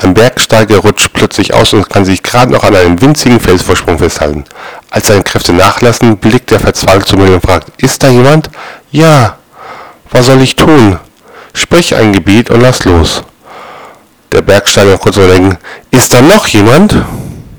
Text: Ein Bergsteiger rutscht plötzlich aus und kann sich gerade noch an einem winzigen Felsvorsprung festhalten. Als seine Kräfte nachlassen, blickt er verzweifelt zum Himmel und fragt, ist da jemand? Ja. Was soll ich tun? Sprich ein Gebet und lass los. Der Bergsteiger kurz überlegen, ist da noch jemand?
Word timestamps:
Ein 0.00 0.14
Bergsteiger 0.14 0.78
rutscht 0.78 1.12
plötzlich 1.12 1.52
aus 1.52 1.72
und 1.72 1.90
kann 1.90 2.04
sich 2.04 2.22
gerade 2.22 2.52
noch 2.52 2.62
an 2.62 2.76
einem 2.76 3.00
winzigen 3.00 3.40
Felsvorsprung 3.40 3.98
festhalten. 3.98 4.44
Als 4.90 5.08
seine 5.08 5.24
Kräfte 5.24 5.52
nachlassen, 5.52 6.16
blickt 6.16 6.52
er 6.52 6.60
verzweifelt 6.60 7.08
zum 7.08 7.18
Himmel 7.18 7.34
und 7.34 7.44
fragt, 7.44 7.82
ist 7.82 8.02
da 8.02 8.08
jemand? 8.08 8.48
Ja. 8.92 9.38
Was 10.10 10.26
soll 10.26 10.40
ich 10.40 10.54
tun? 10.54 10.98
Sprich 11.52 11.94
ein 11.96 12.12
Gebet 12.12 12.48
und 12.50 12.60
lass 12.60 12.84
los. 12.84 13.24
Der 14.30 14.42
Bergsteiger 14.42 14.98
kurz 14.98 15.16
überlegen, 15.16 15.58
ist 15.90 16.14
da 16.14 16.22
noch 16.22 16.46
jemand? 16.46 16.94